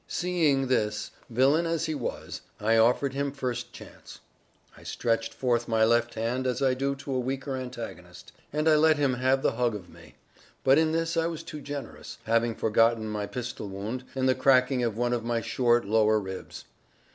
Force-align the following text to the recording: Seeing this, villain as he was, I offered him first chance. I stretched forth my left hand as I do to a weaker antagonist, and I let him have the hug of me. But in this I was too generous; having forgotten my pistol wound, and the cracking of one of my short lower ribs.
Seeing 0.07 0.65
this, 0.65 1.11
villain 1.29 1.67
as 1.67 1.85
he 1.85 1.93
was, 1.93 2.41
I 2.59 2.75
offered 2.75 3.13
him 3.13 3.31
first 3.31 3.71
chance. 3.71 4.17
I 4.75 4.81
stretched 4.81 5.31
forth 5.31 5.67
my 5.67 5.85
left 5.85 6.15
hand 6.15 6.47
as 6.47 6.59
I 6.59 6.73
do 6.73 6.95
to 6.95 7.13
a 7.13 7.19
weaker 7.19 7.55
antagonist, 7.55 8.31
and 8.51 8.67
I 8.67 8.77
let 8.77 8.97
him 8.97 9.13
have 9.13 9.43
the 9.43 9.51
hug 9.51 9.75
of 9.75 9.91
me. 9.91 10.15
But 10.63 10.79
in 10.79 10.91
this 10.91 11.15
I 11.17 11.27
was 11.27 11.43
too 11.43 11.61
generous; 11.61 12.17
having 12.23 12.55
forgotten 12.55 13.09
my 13.11 13.27
pistol 13.27 13.69
wound, 13.69 14.03
and 14.15 14.27
the 14.27 14.33
cracking 14.33 14.81
of 14.81 14.97
one 14.97 15.13
of 15.13 15.23
my 15.23 15.39
short 15.39 15.85
lower 15.85 16.19
ribs. 16.19 16.65